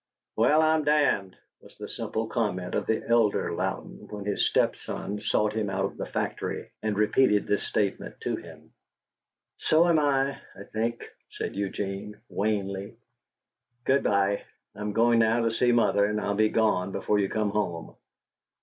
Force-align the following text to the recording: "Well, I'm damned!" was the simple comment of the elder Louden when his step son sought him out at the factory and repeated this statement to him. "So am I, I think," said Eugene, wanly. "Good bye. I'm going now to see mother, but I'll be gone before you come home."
"Well, 0.35 0.63
I'm 0.63 0.83
damned!" 0.83 1.37
was 1.59 1.77
the 1.77 1.87
simple 1.87 2.25
comment 2.25 2.73
of 2.73 2.87
the 2.87 3.07
elder 3.07 3.51
Louden 3.53 4.07
when 4.07 4.25
his 4.25 4.49
step 4.49 4.75
son 4.75 5.19
sought 5.21 5.53
him 5.53 5.69
out 5.69 5.91
at 5.91 5.97
the 5.99 6.07
factory 6.07 6.71
and 6.81 6.97
repeated 6.97 7.45
this 7.45 7.61
statement 7.61 8.19
to 8.21 8.35
him. 8.35 8.73
"So 9.59 9.87
am 9.87 9.99
I, 9.99 10.39
I 10.55 10.63
think," 10.73 11.03
said 11.29 11.55
Eugene, 11.55 12.19
wanly. 12.31 12.95
"Good 13.85 14.01
bye. 14.01 14.41
I'm 14.73 14.93
going 14.93 15.19
now 15.19 15.41
to 15.45 15.53
see 15.53 15.71
mother, 15.71 16.11
but 16.11 16.23
I'll 16.23 16.33
be 16.33 16.49
gone 16.49 16.91
before 16.91 17.19
you 17.19 17.29
come 17.29 17.51
home." 17.51 17.95